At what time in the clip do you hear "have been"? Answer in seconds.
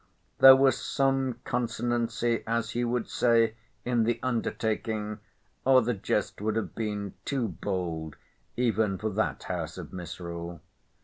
6.55-7.13